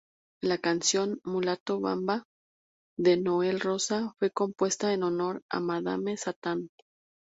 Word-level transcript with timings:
La 0.41 0.57
canción 0.57 1.19
"Mulato 1.23 1.79
bamba", 1.79 2.25
de 2.97 3.17
Noel 3.17 3.59
Rosa, 3.59 4.15
fue 4.17 4.31
compuesta 4.31 4.93
en 4.93 5.03
honor 5.03 5.43
a 5.51 5.59
Madame 5.59 6.17
Satán. 6.17 6.69